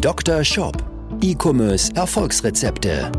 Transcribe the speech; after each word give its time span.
Dr. 0.00 0.44
Shop. 0.44 0.76
E-Commerce 1.22 1.90
Erfolgsrezepte. 1.94 3.10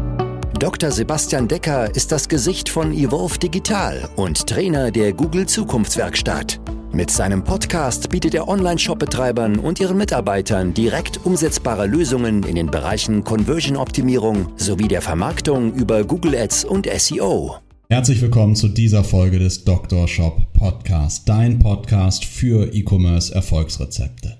Dr. 0.59 0.92
Sebastian 0.92 1.48
Decker 1.48 1.93
ist 1.96 2.11
das 2.11 2.30
Gesicht 2.30 2.69
von 2.69 2.93
Evolve 2.93 3.40
Digital 3.40 4.08
und 4.16 4.46
Trainer 4.46 4.92
der 4.92 5.11
Google 5.11 5.48
Zukunftswerkstatt. 5.48 6.59
Mit 6.92 7.09
seinem 7.09 7.43
Podcast 7.43 8.09
bietet 8.09 8.36
er 8.36 8.48
Online-Shop-Betreibern 8.48 9.57
und 9.57 9.79
ihren 9.79 9.98
Mitarbeitern 9.98 10.73
direkt 10.73 11.25
umsetzbare 11.25 11.88
Lösungen 11.88 12.43
in 12.43 12.55
den 12.55 12.68
Bereichen 12.68 13.23
Conversion-Optimierung 13.23 14.54
sowie 14.55 14.88
der 14.88 15.02
Vermarktung 15.02 15.73
über 15.73 16.04
Google 16.04 16.36
Ads 16.36 16.66
und 16.66 16.88
SEO. 16.88 17.55
Herzlich 17.89 18.21
willkommen 18.21 18.55
zu 18.55 18.68
dieser 18.68 19.04
Folge 19.04 19.39
des 19.39 19.64
Dr. 19.64 20.07
Shop 20.07 20.54
Podcast, 20.54 21.28
dein 21.28 21.57
Podcast 21.57 22.23
für 22.23 22.71
E-Commerce 22.71 23.34
Erfolgsrezepte. 23.34 24.38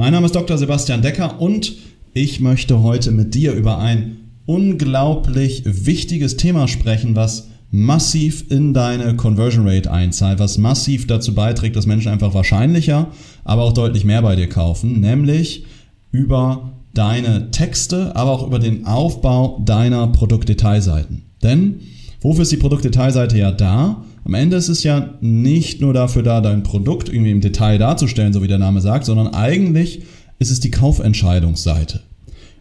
Mein 0.00 0.12
Name 0.12 0.26
ist 0.26 0.36
Dr. 0.36 0.56
Sebastian 0.56 1.02
Decker 1.02 1.40
und 1.40 1.74
ich 2.14 2.38
möchte 2.38 2.84
heute 2.84 3.10
mit 3.10 3.34
dir 3.34 3.52
über 3.54 3.78
ein 3.78 4.18
unglaublich 4.46 5.64
wichtiges 5.64 6.36
Thema 6.36 6.68
sprechen, 6.68 7.16
was 7.16 7.48
massiv 7.72 8.48
in 8.48 8.72
deine 8.72 9.16
Conversion 9.16 9.66
Rate 9.68 9.90
einzahlt, 9.90 10.38
was 10.38 10.56
massiv 10.56 11.08
dazu 11.08 11.34
beiträgt, 11.34 11.74
dass 11.74 11.86
Menschen 11.86 12.12
einfach 12.12 12.32
wahrscheinlicher, 12.32 13.08
aber 13.42 13.64
auch 13.64 13.72
deutlich 13.72 14.04
mehr 14.04 14.22
bei 14.22 14.36
dir 14.36 14.48
kaufen, 14.48 15.00
nämlich 15.00 15.64
über 16.12 16.74
deine 16.94 17.50
Texte, 17.50 18.14
aber 18.14 18.30
auch 18.30 18.46
über 18.46 18.60
den 18.60 18.86
Aufbau 18.86 19.60
deiner 19.66 20.06
Produktdetailseiten. 20.06 21.22
Denn 21.42 21.80
wofür 22.20 22.42
ist 22.42 22.52
die 22.52 22.56
Produktdetailseite 22.56 23.36
ja 23.36 23.50
da? 23.50 24.04
Am 24.28 24.34
Ende 24.34 24.58
ist 24.58 24.68
es 24.68 24.82
ja 24.82 25.14
nicht 25.22 25.80
nur 25.80 25.94
dafür 25.94 26.22
da, 26.22 26.42
dein 26.42 26.62
Produkt 26.62 27.08
irgendwie 27.08 27.30
im 27.30 27.40
Detail 27.40 27.78
darzustellen, 27.78 28.34
so 28.34 28.42
wie 28.42 28.46
der 28.46 28.58
Name 28.58 28.82
sagt, 28.82 29.06
sondern 29.06 29.28
eigentlich 29.28 30.02
ist 30.38 30.50
es 30.50 30.60
die 30.60 30.70
Kaufentscheidungsseite. 30.70 32.02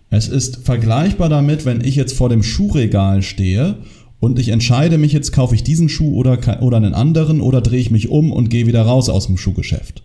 Es 0.10 0.30
ist 0.30 0.64
vergleichbar 0.64 1.28
damit, 1.28 1.66
wenn 1.66 1.84
ich 1.84 1.98
jetzt 1.98 2.16
vor 2.16 2.30
dem 2.30 2.42
Schuhregal 2.42 3.22
stehe 3.22 3.80
und 4.22 4.40
ich 4.40 4.48
entscheide 4.48 4.98
mich 4.98 5.12
jetzt, 5.12 5.34
kaufe 5.34 5.56
ich 5.56 5.64
diesen 5.64 5.90
Schuh 5.90 6.16
oder, 6.16 6.40
oder 6.62 6.78
einen 6.78 6.94
anderen 6.94 7.42
oder 7.42 7.60
drehe 7.60 7.82
ich 7.82 7.92
mich 7.92 8.08
um 8.08 8.32
und 8.32 8.48
gehe 8.48 8.66
wieder 8.66 8.84
raus 8.84 9.10
aus 9.10 9.28
dem 9.28 9.38
Schuhgeschäft. 9.38 10.04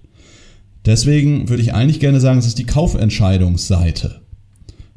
Deswegen 0.85 1.49
würde 1.49 1.63
ich 1.63 1.75
eigentlich 1.75 2.01
gerne 2.01 2.19
sagen, 2.19 2.41
es 2.41 2.47
ist 2.47 2.59
die 2.59 2.67
Kaufentscheidungsseite. 2.67 4.23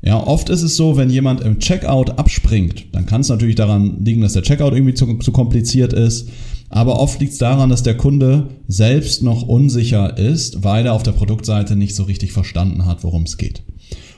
Ja, 0.01 0.19
oft 0.19 0.49
ist 0.49 0.61
es 0.61 0.75
so, 0.75 0.97
wenn 0.97 1.09
jemand 1.09 1.41
im 1.41 1.59
Checkout 1.59 2.17
abspringt, 2.19 2.85
dann 2.91 3.05
kann 3.07 3.21
es 3.21 3.29
natürlich 3.29 3.55
daran 3.55 4.03
liegen, 4.03 4.21
dass 4.21 4.33
der 4.33 4.43
Checkout 4.43 4.73
irgendwie 4.73 4.93
zu, 4.93 5.17
zu 5.17 5.31
kompliziert 5.31 5.93
ist. 5.93 6.29
Aber 6.69 6.99
oft 6.99 7.19
liegt 7.19 7.33
es 7.33 7.37
daran, 7.37 7.69
dass 7.69 7.83
der 7.83 7.97
Kunde 7.97 8.49
selbst 8.67 9.23
noch 9.23 9.43
unsicher 9.43 10.17
ist, 10.17 10.63
weil 10.63 10.85
er 10.85 10.93
auf 10.93 11.03
der 11.03 11.11
Produktseite 11.11 11.75
nicht 11.75 11.95
so 11.95 12.03
richtig 12.03 12.31
verstanden 12.31 12.85
hat, 12.85 13.03
worum 13.03 13.23
es 13.23 13.37
geht. 13.37 13.63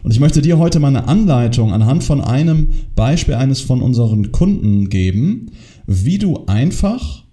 Und 0.04 0.12
ich 0.12 0.20
möchte 0.20 0.42
dir 0.42 0.58
heute 0.58 0.80
mal 0.80 0.88
eine 0.88 1.08
Anleitung 1.08 1.74
anhand 1.74 2.04
von 2.04 2.22
einem 2.22 2.70
Beispiel 2.96 3.34
eines 3.34 3.60
von 3.60 3.82
unseren 3.82 4.32
Kunden 4.32 4.90
geben, 4.90 5.52
wie 5.86 6.18
du 6.18 6.46
einfach, 6.48 7.26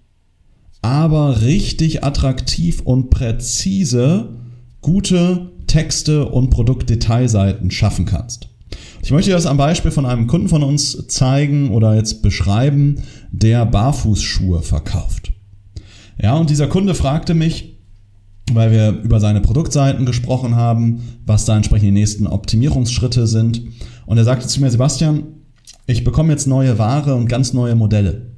aber 0.81 1.41
richtig 1.41 2.03
attraktiv 2.03 2.81
und 2.81 3.09
präzise 3.09 4.29
gute 4.81 5.51
Texte 5.67 6.27
und 6.27 6.49
Produktdetailseiten 6.49 7.71
schaffen 7.71 8.05
kannst. 8.05 8.49
Ich 9.05 9.11
möchte 9.11 9.29
das 9.29 9.45
am 9.45 9.57
Beispiel 9.57 9.91
von 9.91 10.07
einem 10.07 10.25
Kunden 10.25 10.49
von 10.49 10.63
uns 10.63 11.07
zeigen 11.09 11.69
oder 11.69 11.93
jetzt 11.93 12.23
beschreiben, 12.23 13.03
der 13.31 13.63
Barfußschuhe 13.63 14.63
verkauft. 14.63 15.31
Ja, 16.19 16.33
und 16.37 16.49
dieser 16.49 16.65
Kunde 16.65 16.95
fragte 16.95 17.35
mich, 17.35 17.77
weil 18.51 18.71
wir 18.71 19.03
über 19.03 19.19
seine 19.19 19.41
Produktseiten 19.41 20.07
gesprochen 20.07 20.55
haben, 20.55 21.03
was 21.23 21.45
da 21.45 21.55
entsprechend 21.55 21.89
die 21.89 21.91
nächsten 21.91 22.25
Optimierungsschritte 22.25 23.27
sind. 23.27 23.61
Und 24.07 24.17
er 24.17 24.23
sagte 24.23 24.47
zu 24.47 24.59
mir, 24.59 24.71
Sebastian, 24.71 25.21
ich 25.85 26.03
bekomme 26.03 26.31
jetzt 26.31 26.47
neue 26.47 26.79
Ware 26.79 27.13
und 27.13 27.29
ganz 27.29 27.53
neue 27.53 27.75
Modelle. 27.75 28.31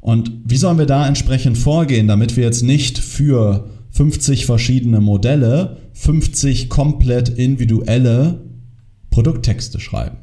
Und 0.00 0.30
wie 0.44 0.56
sollen 0.56 0.78
wir 0.78 0.86
da 0.86 1.04
entsprechend 1.04 1.58
vorgehen, 1.58 2.06
damit 2.06 2.36
wir 2.36 2.44
jetzt 2.44 2.62
nicht 2.62 3.00
für 3.00 3.68
50 3.90 4.46
verschiedene 4.46 5.00
Modelle 5.00 5.78
50 5.94 6.68
komplett 6.68 7.28
individuelle 7.28 8.49
Produkttexte 9.22 9.80
schreiben? 9.80 10.16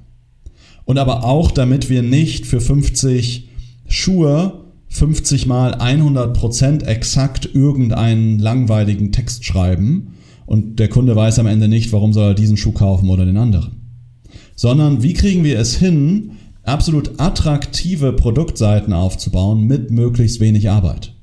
Und 0.85 0.97
aber 0.97 1.23
auch, 1.23 1.51
damit 1.51 1.89
wir 1.89 2.01
nicht 2.01 2.47
für 2.47 2.61
50 2.61 3.49
Schuhe 3.87 4.63
50 4.89 5.45
mal 5.45 5.75
100% 5.75 6.85
exakt 6.85 7.49
irgendeinen 7.53 8.39
langweiligen 8.39 9.11
Text 9.11 9.45
schreiben 9.45 10.15
und 10.45 10.79
der 10.79 10.87
Kunde 10.87 11.15
weiß 11.15 11.39
am 11.39 11.45
Ende 11.45 11.67
nicht, 11.67 11.91
warum 11.91 12.13
soll 12.13 12.29
er 12.29 12.33
diesen 12.33 12.57
Schuh 12.57 12.71
kaufen 12.71 13.09
oder 13.09 13.25
den 13.25 13.37
anderen. 13.37 13.81
Sondern 14.55 15.03
wie 15.03 15.13
kriegen 15.13 15.43
wir 15.43 15.59
es 15.59 15.75
hin, 15.75 16.31
absolut 16.63 17.19
attraktive 17.19 18.13
Produktseiten 18.13 18.93
aufzubauen 18.93 19.67
mit 19.67 19.91
möglichst 19.91 20.39
wenig 20.39 20.69
Arbeit. 20.69 21.13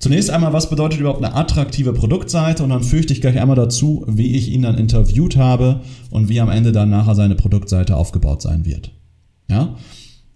Zunächst 0.00 0.30
einmal, 0.30 0.54
was 0.54 0.70
bedeutet 0.70 0.98
überhaupt 0.98 1.22
eine 1.22 1.34
attraktive 1.34 1.92
Produktseite 1.92 2.64
und 2.64 2.70
dann 2.70 2.82
fürchte 2.82 3.12
ich 3.12 3.20
gleich 3.20 3.38
einmal 3.38 3.54
dazu, 3.54 4.02
wie 4.08 4.34
ich 4.34 4.50
ihn 4.50 4.62
dann 4.62 4.78
interviewt 4.78 5.36
habe 5.36 5.82
und 6.10 6.30
wie 6.30 6.40
am 6.40 6.48
Ende 6.48 6.72
dann 6.72 6.88
nachher 6.88 7.14
seine 7.14 7.34
Produktseite 7.34 7.96
aufgebaut 7.96 8.40
sein 8.40 8.64
wird. 8.64 8.92
Ja? 9.48 9.76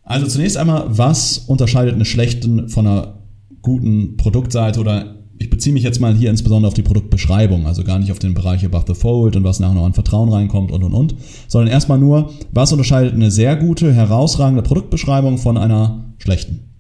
Also 0.03 0.27
zunächst 0.27 0.59
einmal, 0.59 0.85
was 0.89 1.39
unterscheidet 1.39 1.95
eine 1.95 2.05
schlechten 2.05 2.69
von 2.69 2.87
einer 2.87 3.15
guten 3.63 4.19
Produktseite 4.19 4.81
oder 4.81 5.15
ich 5.39 5.49
beziehe 5.49 5.73
mich 5.73 5.83
jetzt 5.83 5.99
mal 5.99 6.15
hier 6.15 6.29
insbesondere 6.29 6.69
auf 6.69 6.75
die 6.75 6.83
Produktbeschreibung, 6.83 7.67
also 7.67 7.85
gar 7.85 7.99
nicht 7.99 8.13
auf 8.13 8.19
den 8.19 8.35
Bereich 8.35 8.67
Above 8.67 8.85
the 8.87 8.95
Fold 8.95 9.35
und 9.35 9.45
was 9.45 9.61
nachher 9.61 9.75
noch 9.75 9.87
an 9.87 9.95
Vertrauen 9.95 10.29
reinkommt 10.29 10.73
und 10.73 10.85
und 10.85 10.93
und, 10.93 11.15
sondern 11.49 11.73
erstmal 11.73 11.99
nur, 11.99 12.35
was 12.53 12.71
unterscheidet 12.71 13.15
eine 13.15 13.31
sehr 13.31 13.57
gute, 13.57 13.95
herausragende 13.95 14.63
Produktbeschreibung 14.63 15.39
von 15.39 15.57
einer 15.57 16.13
schlechten. 16.19 16.74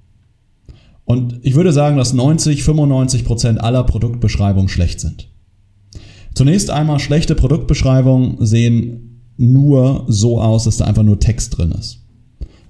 Und 1.04 1.40
ich 1.42 1.54
würde 1.54 1.72
sagen, 1.72 1.96
dass 1.96 2.12
90, 2.12 2.62
95 2.62 3.24
Prozent 3.24 3.60
aller 3.60 3.84
Produktbeschreibungen 3.84 4.68
schlecht 4.68 5.00
sind. 5.00 5.28
Zunächst 6.34 6.70
einmal, 6.70 6.98
schlechte 6.98 7.34
Produktbeschreibungen 7.34 8.44
sehen 8.44 9.22
nur 9.36 10.04
so 10.08 10.40
aus, 10.40 10.64
dass 10.64 10.78
da 10.78 10.86
einfach 10.86 11.02
nur 11.02 11.20
Text 11.20 11.58
drin 11.58 11.72
ist. 11.72 12.00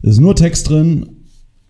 Es 0.03 0.13
ist 0.13 0.21
nur 0.21 0.37
Text 0.37 0.69
drin, 0.69 1.07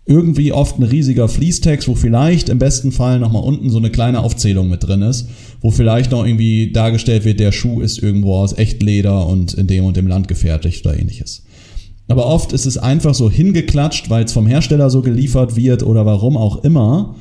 irgendwie 0.05 0.51
oft 0.51 0.77
ein 0.77 0.83
riesiger 0.83 1.27
Fließtext, 1.27 1.87
wo 1.87 1.95
vielleicht 1.95 2.49
im 2.49 2.59
besten 2.59 2.91
Fall 2.91 3.19
nochmal 3.19 3.43
unten 3.43 3.69
so 3.69 3.77
eine 3.77 3.89
kleine 3.89 4.19
Aufzählung 4.19 4.69
mit 4.69 4.83
drin 4.83 5.01
ist, 5.01 5.29
wo 5.61 5.71
vielleicht 5.71 6.11
noch 6.11 6.25
irgendwie 6.25 6.71
dargestellt 6.71 7.25
wird, 7.25 7.39
der 7.39 7.51
Schuh 7.51 7.81
ist 7.81 7.97
irgendwo 7.97 8.35
aus 8.35 8.53
Echtleder 8.53 9.25
und 9.25 9.55
in 9.55 9.67
dem 9.67 9.85
und 9.85 9.97
dem 9.97 10.07
Land 10.07 10.27
gefertigt 10.27 10.85
oder 10.85 10.99
ähnliches. 10.99 11.44
Aber 12.07 12.27
oft 12.27 12.53
ist 12.53 12.65
es 12.65 12.77
einfach 12.77 13.15
so 13.15 13.31
hingeklatscht, 13.31 14.09
weil 14.09 14.25
es 14.25 14.33
vom 14.33 14.45
Hersteller 14.45 14.89
so 14.89 15.01
geliefert 15.01 15.55
wird 15.55 15.83
oder 15.83 16.05
warum 16.05 16.37
auch 16.37 16.63
immer. 16.63 17.15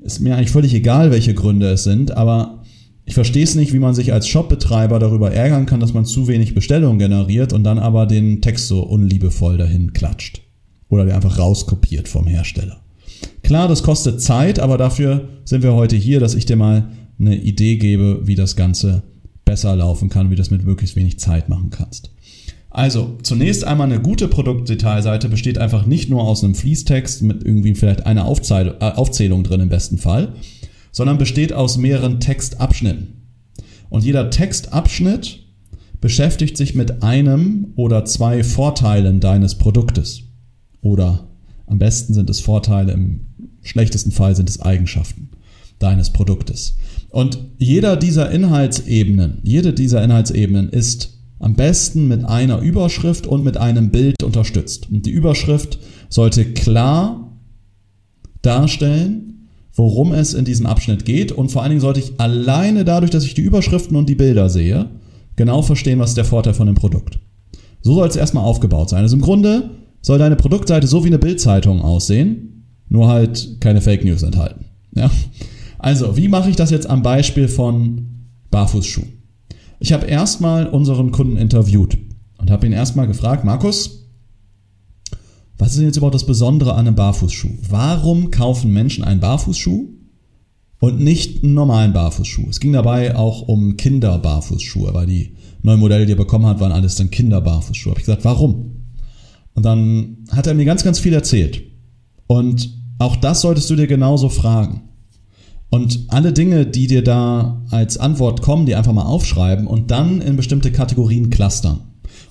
Ist 0.00 0.20
mir 0.20 0.36
eigentlich 0.36 0.50
völlig 0.50 0.74
egal, 0.74 1.10
welche 1.10 1.34
Gründe 1.34 1.70
es 1.70 1.84
sind, 1.84 2.16
aber 2.16 2.62
ich 3.04 3.14
verstehe 3.14 3.44
es 3.44 3.54
nicht, 3.54 3.72
wie 3.72 3.78
man 3.78 3.94
sich 3.94 4.12
als 4.12 4.28
Shopbetreiber 4.28 4.98
darüber 4.98 5.32
ärgern 5.32 5.66
kann, 5.66 5.80
dass 5.80 5.94
man 5.94 6.04
zu 6.04 6.28
wenig 6.28 6.54
Bestellungen 6.54 6.98
generiert 6.98 7.52
und 7.52 7.64
dann 7.64 7.78
aber 7.78 8.06
den 8.06 8.42
Text 8.42 8.68
so 8.68 8.82
unliebevoll 8.82 9.56
dahin 9.56 9.92
klatscht. 9.92 10.42
Oder 10.88 11.06
der 11.06 11.16
einfach 11.16 11.38
rauskopiert 11.38 12.06
vom 12.06 12.26
Hersteller. 12.26 12.82
Klar, 13.42 13.66
das 13.66 13.82
kostet 13.82 14.20
Zeit, 14.20 14.58
aber 14.58 14.76
dafür 14.76 15.28
sind 15.44 15.62
wir 15.62 15.74
heute 15.74 15.96
hier, 15.96 16.20
dass 16.20 16.34
ich 16.34 16.44
dir 16.44 16.56
mal 16.56 16.90
eine 17.18 17.36
Idee 17.36 17.76
gebe, 17.76 18.26
wie 18.26 18.34
das 18.34 18.56
Ganze 18.56 19.02
besser 19.44 19.74
laufen 19.74 20.10
kann, 20.10 20.30
wie 20.30 20.34
du 20.34 20.42
das 20.42 20.50
mit 20.50 20.64
möglichst 20.64 20.94
wenig 20.94 21.18
Zeit 21.18 21.48
machen 21.48 21.70
kannst. 21.70 22.10
Also, 22.70 23.16
zunächst 23.22 23.64
einmal 23.64 23.90
eine 23.90 24.00
gute 24.00 24.28
Produktdetailseite 24.28 25.28
besteht 25.28 25.58
einfach 25.58 25.86
nicht 25.86 26.10
nur 26.10 26.22
aus 26.22 26.44
einem 26.44 26.54
Fließtext 26.54 27.22
mit 27.22 27.42
irgendwie 27.42 27.74
vielleicht 27.74 28.04
einer 28.06 28.22
äh, 28.26 28.84
Aufzählung 28.92 29.42
drin 29.42 29.60
im 29.62 29.68
besten 29.70 29.98
Fall, 29.98 30.34
sondern 30.92 31.16
besteht 31.18 31.52
aus 31.52 31.78
mehreren 31.78 32.20
Textabschnitten. 32.20 33.14
Und 33.88 34.04
jeder 34.04 34.28
Textabschnitt 34.30 35.44
beschäftigt 36.00 36.56
sich 36.56 36.74
mit 36.74 37.02
einem 37.02 37.72
oder 37.76 38.04
zwei 38.04 38.44
Vorteilen 38.44 39.20
deines 39.20 39.56
Produktes. 39.56 40.22
Oder 40.82 41.28
am 41.66 41.78
besten 41.78 42.14
sind 42.14 42.30
es 42.30 42.40
Vorteile, 42.40 42.92
im 42.92 43.26
schlechtesten 43.62 44.12
Fall 44.12 44.36
sind 44.36 44.48
es 44.48 44.60
Eigenschaften 44.60 45.30
deines 45.78 46.10
Produktes. 46.10 46.76
Und 47.10 47.38
jeder 47.56 47.96
dieser 47.96 48.30
Inhaltsebenen, 48.30 49.38
jede 49.42 49.72
dieser 49.72 50.02
Inhaltsebenen 50.02 50.68
ist 50.68 51.17
am 51.38 51.54
besten 51.54 52.08
mit 52.08 52.24
einer 52.24 52.60
Überschrift 52.60 53.26
und 53.26 53.44
mit 53.44 53.56
einem 53.56 53.90
Bild 53.90 54.22
unterstützt. 54.22 54.90
Und 54.90 55.06
die 55.06 55.10
Überschrift 55.10 55.78
sollte 56.08 56.52
klar 56.52 57.38
darstellen, 58.42 59.48
worum 59.72 60.12
es 60.12 60.34
in 60.34 60.44
diesem 60.44 60.66
Abschnitt 60.66 61.04
geht. 61.04 61.32
Und 61.32 61.50
vor 61.50 61.62
allen 61.62 61.70
Dingen 61.70 61.80
sollte 61.80 62.00
ich 62.00 62.18
alleine 62.18 62.84
dadurch, 62.84 63.10
dass 63.10 63.24
ich 63.24 63.34
die 63.34 63.42
Überschriften 63.42 63.96
und 63.96 64.08
die 64.08 64.16
Bilder 64.16 64.50
sehe, 64.50 64.90
genau 65.36 65.62
verstehen, 65.62 66.00
was 66.00 66.10
ist 66.10 66.16
der 66.16 66.24
Vorteil 66.24 66.54
von 66.54 66.66
dem 66.66 66.74
Produkt. 66.74 67.18
So 67.80 67.94
soll 67.94 68.08
es 68.08 68.16
erstmal 68.16 68.44
aufgebaut 68.44 68.90
sein. 68.90 69.02
Also 69.02 69.16
im 69.16 69.22
Grunde 69.22 69.70
soll 70.02 70.18
deine 70.18 70.36
Produktseite 70.36 70.86
so 70.86 71.04
wie 71.04 71.08
eine 71.08 71.18
Bildzeitung 71.18 71.80
aussehen, 71.80 72.64
nur 72.88 73.08
halt 73.08 73.58
keine 73.60 73.80
Fake 73.80 74.04
News 74.04 74.22
enthalten. 74.22 74.64
Ja? 74.94 75.10
Also, 75.78 76.16
wie 76.16 76.28
mache 76.28 76.50
ich 76.50 76.56
das 76.56 76.70
jetzt 76.70 76.90
am 76.90 77.02
Beispiel 77.02 77.46
von 77.46 78.26
Barfußschuhen? 78.50 79.17
Ich 79.80 79.92
habe 79.92 80.06
erstmal 80.06 80.66
unseren 80.66 81.12
Kunden 81.12 81.36
interviewt 81.36 81.98
und 82.38 82.50
habe 82.50 82.66
ihn 82.66 82.72
erstmal 82.72 83.06
gefragt, 83.06 83.44
Markus, 83.44 84.08
was 85.56 85.70
ist 85.70 85.78
denn 85.78 85.86
jetzt 85.86 85.96
überhaupt 85.96 86.14
das 86.14 86.26
Besondere 86.26 86.74
an 86.74 86.86
einem 86.86 86.94
Barfußschuh? 86.94 87.50
Warum 87.68 88.30
kaufen 88.30 88.72
Menschen 88.72 89.04
einen 89.04 89.20
Barfußschuh 89.20 89.88
und 90.80 91.00
nicht 91.00 91.42
einen 91.42 91.54
normalen 91.54 91.92
Barfußschuh? 91.92 92.48
Es 92.48 92.60
ging 92.60 92.72
dabei 92.72 93.16
auch 93.16 93.42
um 93.42 93.76
Kinderbarfußschuhe, 93.76 94.94
weil 94.94 95.06
die 95.06 95.34
neuen 95.62 95.80
Modelle, 95.80 96.06
die 96.06 96.12
er 96.12 96.16
bekommen 96.16 96.46
hat, 96.46 96.60
waren 96.60 96.72
alles 96.72 96.94
dann 96.94 97.10
Kinderbarfußschuhe. 97.10 97.90
Habe 97.90 98.00
ich 98.00 98.06
gesagt, 98.06 98.24
warum? 98.24 98.84
Und 99.54 99.64
dann 99.64 100.18
hat 100.30 100.46
er 100.46 100.54
mir 100.54 100.64
ganz, 100.64 100.84
ganz 100.84 101.00
viel 101.00 101.12
erzählt. 101.12 101.62
Und 102.28 102.72
auch 102.98 103.16
das 103.16 103.40
solltest 103.40 103.68
du 103.70 103.76
dir 103.76 103.88
genauso 103.88 104.28
fragen. 104.28 104.87
Und 105.70 106.06
alle 106.08 106.32
Dinge, 106.32 106.66
die 106.66 106.86
dir 106.86 107.02
da 107.02 107.62
als 107.70 107.98
Antwort 107.98 108.40
kommen, 108.40 108.66
die 108.66 108.74
einfach 108.74 108.92
mal 108.92 109.02
aufschreiben 109.02 109.66
und 109.66 109.90
dann 109.90 110.20
in 110.20 110.36
bestimmte 110.36 110.72
Kategorien 110.72 111.30
clustern. 111.30 111.80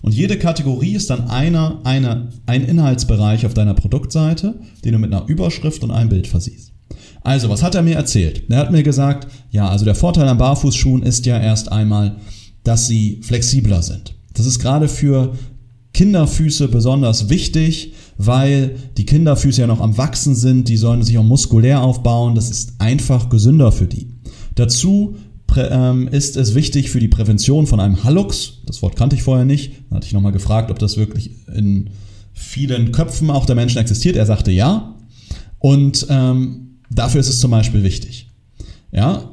Und 0.02 0.14
jede 0.14 0.38
Kategorie 0.38 0.94
ist 0.94 1.10
dann 1.10 1.30
einer, 1.30 1.82
eine, 1.84 2.30
ein 2.46 2.64
Inhaltsbereich 2.64 3.46
auf 3.46 3.54
deiner 3.54 3.74
Produktseite, 3.74 4.56
den 4.84 4.94
du 4.94 5.00
mit 5.00 5.14
einer 5.14 5.28
Überschrift 5.28 5.84
und 5.84 5.92
einem 5.92 6.10
Bild 6.10 6.28
versiehst. 6.28 6.74
Also, 7.24 7.50
was 7.50 7.62
hat 7.62 7.76
er 7.76 7.84
mir 7.84 7.96
erzählt? 7.96 8.44
Er 8.50 8.60
hat 8.60 8.72
mir 8.72 8.84
gesagt, 8.84 9.28
ja, 9.52 9.68
also 9.68 9.86
der 9.86 9.96
Vorteil 9.96 10.28
an 10.28 10.38
Barfußschuhen 10.38 11.04
ist 11.04 11.26
ja 11.26 11.40
erst 11.40 11.72
einmal, 11.72 12.16
dass 12.64 12.88
sie 12.88 13.22
flexibler 13.22 13.82
sind. 13.82 14.16
Das 14.34 14.46
ist 14.46 14.60
gerade 14.60 14.88
für 14.88 15.34
Kinderfüße 15.94 16.68
besonders 16.68 17.30
wichtig, 17.30 17.94
weil 18.18 18.76
die 18.98 19.06
Kinderfüße 19.06 19.62
ja 19.62 19.68
noch 19.68 19.82
am 19.82 19.98
Wachsen 19.98 20.36
sind, 20.36 20.68
die 20.68 20.78
sollen 20.78 21.04
sich 21.04 21.18
auch 21.18 21.24
muskulär 21.24 21.82
aufbauen, 21.82 22.36
das 22.36 22.50
ist 22.50 22.74
einfach 22.80 23.30
gesünder 23.30 23.72
für 23.72 23.86
die. 23.86 24.08
Dazu 24.56 25.16
ähm, 25.56 26.08
ist 26.08 26.38
es 26.38 26.56
wichtig 26.56 26.90
für 26.90 27.00
die 27.00 27.08
Prävention 27.08 27.68
von 27.68 27.80
einem 27.80 28.04
Hallux, 28.04 28.62
das 28.66 28.82
Wort 28.82 28.96
kannte 28.96 29.16
ich 29.16 29.24
vorher 29.24 29.46
nicht, 29.46 29.74
da 29.90 29.98
hatte 29.98 30.08
ich 30.08 30.14
nochmal 30.14 30.32
gefragt, 30.32 30.72
ob 30.72 30.80
das 30.80 30.98
wirklich 30.98 31.32
in 31.56 31.90
vielen 32.34 32.92
Köpfen 32.92 33.30
auch 33.30 33.46
der 33.46 33.56
Menschen 33.56 33.80
existiert, 33.80 34.16
er 34.16 34.26
sagte 34.26 34.52
ja 34.52 34.96
und 35.60 36.06
ähm, 36.10 36.80
dafür 36.90 37.22
ist 37.22 37.30
es 37.30 37.40
zum 37.40 37.52
Beispiel 37.52 37.84
wichtig. 37.84 38.30
Ja, 38.92 39.32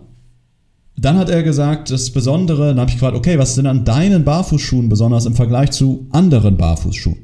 dann 0.96 1.16
hat 1.16 1.28
er 1.28 1.42
gesagt, 1.42 1.90
das 1.90 2.10
Besondere, 2.10 2.68
dann 2.68 2.80
habe 2.80 2.90
ich 2.90 2.96
gefragt, 2.96 3.16
okay, 3.16 3.38
was 3.38 3.56
denn 3.56 3.66
an 3.66 3.84
deinen 3.84 4.24
Barfußschuhen 4.24 4.88
besonders 4.88 5.26
im 5.26 5.34
Vergleich 5.34 5.72
zu 5.72 6.06
anderen 6.10 6.56
Barfußschuhen? 6.56 7.23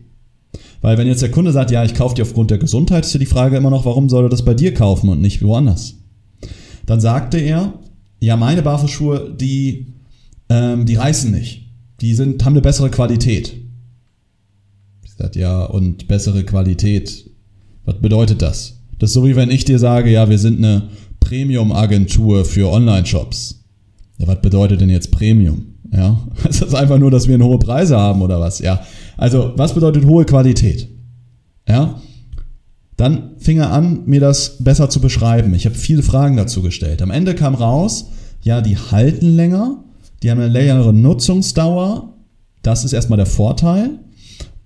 Weil 0.81 0.97
wenn 0.97 1.07
jetzt 1.07 1.23
der 1.23 1.31
Kunde 1.31 1.53
sagt, 1.53 1.71
ja, 1.71 1.85
ich 1.85 1.95
kaufe 1.95 2.15
die 2.15 2.23
aufgrund 2.23 2.51
der 2.51 2.59
Gesundheit, 2.59 3.05
ist 3.05 3.13
ja 3.13 3.21
die 3.21 3.27
Frage 3.27 3.57
immer 3.57 3.71
noch, 3.71 3.85
warum 3.85 4.09
soll 4.09 4.25
er 4.25 4.31
das 4.31 4.45
bei 4.45 4.55
dir 4.55 4.73
kaufen 4.73 5.09
und 5.09 5.21
nicht 5.21 5.43
woanders? 5.43 5.97
Dann 6.87 7.01
sagte 7.01 7.39
er, 7.39 7.75
ja, 8.21 8.37
meine 8.37 8.63
Barfußschuhe, 8.63 9.35
die, 9.39 9.95
ähm, 10.49 10.87
die 10.87 10.97
reißen 10.97 11.31
nicht. 11.31 11.71
Die 12.01 12.15
sind, 12.15 12.45
haben 12.45 12.55
eine 12.55 12.63
bessere 12.63 12.91
Qualität. 12.91 13.55
Ich 15.05 15.13
sagte, 15.13 15.39
ja, 15.39 15.65
und 15.65 16.09
bessere 16.09 16.45
Qualität, 16.45 17.31
was 17.85 18.01
bedeutet 18.01 18.41
das? 18.41 18.81
Das 18.99 19.11
ist 19.11 19.15
so 19.15 19.27
wie 19.27 19.37
wenn 19.37 19.51
ich 19.51 19.65
dir 19.65 19.79
sage, 19.79 20.11
ja, 20.11 20.29
wir 20.29 20.39
sind 20.39 20.59
eine 20.59 20.89
Premium-Agentur 21.21 22.45
für 22.45 22.71
Online-Shops. 22.71 23.65
Ja, 24.19 24.27
was 24.27 24.41
bedeutet 24.41 24.81
denn 24.81 24.91
jetzt 24.91 25.11
Premium? 25.11 25.70
Ja, 25.93 26.19
ist 26.49 26.63
das 26.63 26.75
einfach 26.75 26.99
nur, 26.99 27.11
dass 27.11 27.29
wir 27.29 27.39
hohe 27.39 27.59
Preise 27.59 27.99
haben 27.99 28.23
oder 28.23 28.41
was? 28.41 28.61
Ja, 28.61 28.81
also 29.17 29.53
was 29.57 29.75
bedeutet 29.75 30.07
hohe 30.07 30.25
Qualität? 30.25 30.89
Ja, 31.69 32.01
dann 32.97 33.31
fing 33.39 33.59
er 33.59 33.73
an, 33.73 34.03
mir 34.07 34.21
das 34.21 34.59
besser 34.59 34.91
zu 34.91 35.01
beschreiben. 35.01 35.55
Ich 35.55 35.65
habe 35.65 35.75
viele 35.75 36.03
Fragen 36.03 36.37
dazu 36.37 36.63
gestellt. 36.63 37.01
Am 37.01 37.11
Ende 37.11 37.35
kam 37.35 37.55
raus, 37.55 38.11
ja, 38.43 38.61
die 38.61 38.77
halten 38.77 39.37
länger, 39.37 39.85
die 40.23 40.31
haben 40.31 40.39
eine 40.39 40.53
längere 40.53 40.93
Nutzungsdauer. 40.93 42.15
Das 42.63 42.85
ist 42.85 42.93
erstmal 42.93 43.17
der 43.17 43.27
Vorteil. 43.27 44.01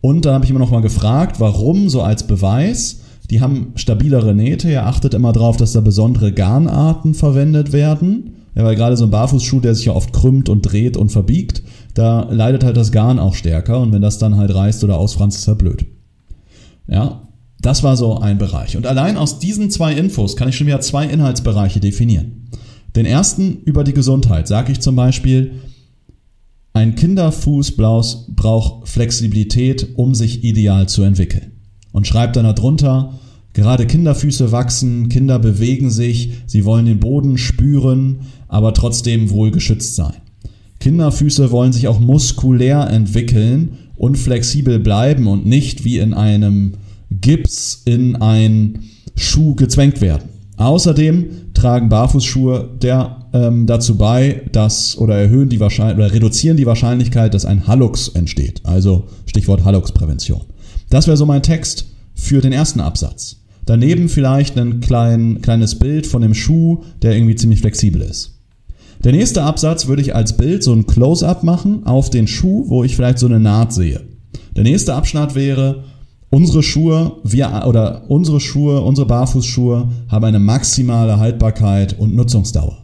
Und 0.01 0.25
dann 0.25 0.35
habe 0.35 0.45
ich 0.45 0.51
immer 0.51 0.61
noch 0.61 0.73
mal 0.73 0.83
gefragt, 0.83 1.39
warum 1.39 1.89
so 1.89 2.03
als 2.03 2.27
Beweis. 2.27 3.01
Die 3.31 3.41
haben 3.41 3.73
stabilere 3.77 4.35
Nähte. 4.35 4.69
Ihr 4.69 4.85
achtet 4.85 5.15
immer 5.15 5.33
darauf, 5.33 5.57
dass 5.57 5.73
da 5.73 5.81
besondere 5.81 6.33
Garnarten 6.33 7.15
verwendet 7.15 7.73
werden. 7.73 8.34
Ja, 8.55 8.65
weil 8.65 8.77
gerade 8.77 8.97
so 8.97 9.05
ein 9.05 9.11
Barfußschuh, 9.11 9.61
der 9.61 9.75
sich 9.75 9.87
ja 9.87 9.93
oft 9.93 10.13
krümmt 10.13 10.49
und 10.49 10.63
dreht 10.63 10.97
und 10.97 11.11
verbiegt, 11.11 11.63
da 11.95 12.29
leidet 12.31 12.65
halt 12.65 12.77
das 12.77 12.93
Garn 12.93 13.19
auch 13.19 13.35
stärker 13.35 13.81
und 13.81 13.93
wenn 13.93 14.03
das 14.03 14.19
dann 14.19 14.37
halt 14.37 14.55
reißt 14.55 14.85
oder 14.85 14.99
ausfranst, 14.99 15.39
ist 15.39 15.49
halt 15.49 15.59
blöd. 15.59 15.87
Ja, 16.87 17.29
das 17.61 17.83
war 17.83 17.97
so 17.97 18.19
ein 18.19 18.39
Bereich. 18.39 18.77
Und 18.77 18.87
allein 18.87 19.17
aus 19.17 19.39
diesen 19.39 19.71
zwei 19.71 19.95
Infos 19.95 20.37
kann 20.37 20.49
ich 20.49 20.57
schon 20.57 20.67
wieder 20.67 20.81
zwei 20.81 21.07
Inhaltsbereiche 21.07 21.81
definieren. 21.81 22.49
Den 22.95 23.07
ersten 23.07 23.63
über 23.65 23.83
die 23.83 23.95
Gesundheit 23.95 24.47
sage 24.47 24.71
ich 24.71 24.81
zum 24.81 24.95
Beispiel, 24.95 25.63
ein 26.75 26.95
Kinderfuß 26.95 27.77
braucht 27.77 28.89
Flexibilität, 28.89 29.97
um 29.97 30.15
sich 30.15 30.45
ideal 30.45 30.89
zu 30.89 31.03
entwickeln. 31.03 31.53
Und 31.93 32.07
schreibt 32.07 32.37
dann 32.37 32.45
darunter, 32.45 33.15
Gerade 33.55 33.87
Kinderfüße 33.87 34.51
wachsen, 34.51 35.09
Kinder 35.09 35.39
bewegen 35.39 35.89
sich, 35.89 36.33
sie 36.47 36.65
wollen 36.65 36.87
den 36.87 36.99
Boden 36.99 37.39
spüren, 37.39 38.19
aber 38.49 38.75
trotzdem 38.75 39.31
wohl 39.31 39.53
geschützt 39.53 39.95
sein. 39.95 40.15
Kinderfüße 40.81 41.51
wollen 41.51 41.73
sich 41.73 41.89
auch 41.89 42.01
muskulär 42.01 42.91
entwickeln 42.91 43.79
und 43.97 44.19
flexibel 44.19 44.81
bleiben 44.81 45.29
und 45.29 45.47
nicht 45.47 45.85
wie 45.85 45.99
in 45.99 46.15
einem 46.15 46.75
Gips 47.11 47.83
in 47.85 48.17
ein 48.17 48.81
Schuh 49.15 49.55
gezwängt 49.55 50.01
werden. 50.01 50.29
Außerdem 50.57 51.55
tragen 51.55 51.89
Barfußschuhe 51.89 52.71
der, 52.83 53.29
ähm, 53.33 53.67
dazu 53.67 53.97
bei, 53.97 54.43
dass 54.51 54.99
oder 54.99 55.17
erhöhen 55.17 55.49
die 55.49 55.61
Wahrscheinlichkeit 55.61 56.05
oder 56.05 56.15
reduzieren 56.15 56.57
die 56.57 56.67
Wahrscheinlichkeit, 56.67 57.35
dass 57.35 57.45
ein 57.45 57.69
Hallux 57.69 58.09
entsteht. 58.09 58.61
Also 58.65 59.05
Stichwort 59.27 59.65
Hallux-Prävention. 59.65 60.43
Das 60.91 61.07
wäre 61.07 61.17
so 61.17 61.25
mein 61.25 61.43
Text 61.43 61.87
für 62.15 62.41
den 62.41 62.53
ersten 62.53 62.81
Absatz. 62.81 63.44
Daneben 63.67 64.09
vielleicht 64.09 64.59
ein 64.59 64.81
klein, 64.81 65.41
kleines 65.41 65.79
Bild 65.79 66.07
von 66.07 66.23
dem 66.23 66.35
Schuh, 66.35 66.83
der 67.03 67.15
irgendwie 67.15 67.35
ziemlich 67.35 67.61
flexibel 67.61 68.03
ist. 68.03 68.35
Der 69.03 69.13
nächste 69.13 69.43
Absatz 69.43 69.87
würde 69.87 70.03
ich 70.03 70.15
als 70.15 70.37
Bild 70.37 70.63
so 70.63 70.73
ein 70.73 70.87
Close-up 70.87 71.43
machen 71.43 71.85
auf 71.87 72.11
den 72.11 72.27
Schuh, 72.27 72.65
wo 72.69 72.85
ich 72.85 72.97
vielleicht 72.97 73.19
so 73.19 73.27
eine 73.27 73.41
Naht 73.41 73.73
sehe. 73.73 74.01
Der 74.57 74.65
nächste 74.65 74.95
Abschnitt 74.95 75.35
wäre, 75.35 75.85
unsere 76.31 76.63
Schuhe, 76.63 77.19
wir, 77.23 77.65
oder 77.67 78.05
unsere 78.09 78.41
Schuhe, 78.41 78.81
unsere 78.81 79.07
Barfußschuhe 79.07 79.89
haben 80.09 80.25
eine 80.25 80.39
maximale 80.39 81.19
Haltbarkeit 81.19 81.99
und 81.99 82.15
Nutzungsdauer. 82.15 82.79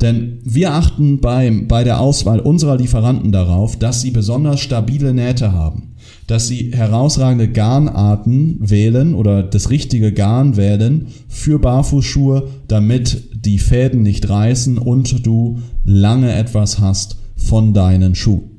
Denn 0.00 0.40
wir 0.44 0.74
achten 0.74 1.20
beim, 1.20 1.68
bei 1.68 1.82
der 1.82 2.00
Auswahl 2.00 2.40
unserer 2.40 2.76
Lieferanten 2.76 3.32
darauf, 3.32 3.76
dass 3.78 4.02
sie 4.02 4.10
besonders 4.10 4.60
stabile 4.60 5.14
Nähte 5.14 5.52
haben 5.52 5.94
dass 6.26 6.48
sie 6.48 6.72
herausragende 6.72 7.48
Garnarten 7.48 8.58
wählen 8.60 9.14
oder 9.14 9.42
das 9.42 9.70
richtige 9.70 10.12
Garn 10.12 10.56
wählen 10.56 11.08
für 11.28 11.58
Barfußschuhe, 11.58 12.48
damit 12.68 13.28
die 13.44 13.58
Fäden 13.58 14.02
nicht 14.02 14.28
reißen 14.28 14.78
und 14.78 15.26
du 15.26 15.58
lange 15.84 16.32
etwas 16.32 16.80
hast 16.80 17.16
von 17.36 17.74
deinen 17.74 18.14
Schuhen. 18.14 18.50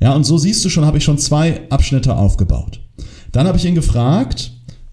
Ja, 0.00 0.14
und 0.14 0.24
so 0.24 0.38
siehst 0.38 0.64
du 0.64 0.70
schon, 0.70 0.86
habe 0.86 0.98
ich 0.98 1.04
schon 1.04 1.18
zwei 1.18 1.60
Abschnitte 1.68 2.16
aufgebaut. 2.16 2.80
Dann 3.32 3.46
habe 3.46 3.58
ich 3.58 3.66
ihn 3.66 3.74
gefragt, 3.74 4.52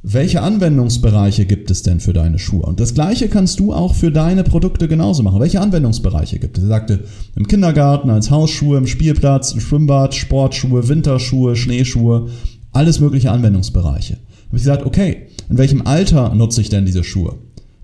welche 0.09 0.41
Anwendungsbereiche 0.41 1.45
gibt 1.45 1.69
es 1.69 1.83
denn 1.83 1.99
für 1.99 2.13
deine 2.13 2.39
Schuhe? 2.39 2.61
Und 2.61 2.79
das 2.79 2.93
gleiche 2.93 3.27
kannst 3.27 3.59
du 3.59 3.73
auch 3.73 3.93
für 3.93 4.09
deine 4.09 4.45
Produkte 4.45 4.87
genauso 4.87 5.21
machen. 5.21 5.41
Welche 5.41 5.59
Anwendungsbereiche 5.59 6.39
gibt 6.39 6.57
es? 6.57 6.63
Er 6.63 6.69
sagte, 6.69 7.03
im 7.35 7.45
Kindergarten, 7.45 8.09
als 8.09 8.31
Hausschuhe, 8.31 8.77
im 8.77 8.87
Spielplatz, 8.87 9.51
im 9.51 9.59
Schwimmbad, 9.59 10.15
Sportschuhe, 10.15 10.87
Winterschuhe, 10.87 11.57
Schneeschuhe, 11.57 12.29
alles 12.71 13.01
mögliche 13.01 13.31
Anwendungsbereiche. 13.31 14.13
Da 14.13 14.47
habe 14.47 14.57
ich 14.57 14.63
gesagt, 14.63 14.85
okay, 14.85 15.27
in 15.49 15.57
welchem 15.57 15.85
Alter 15.85 16.33
nutze 16.33 16.61
ich 16.61 16.69
denn 16.69 16.85
diese 16.85 17.03
Schuhe? 17.03 17.35